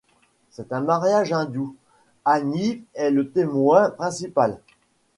[0.57, 1.75] Dans un mariage hindou,
[2.25, 4.59] Agni est le témoin principal.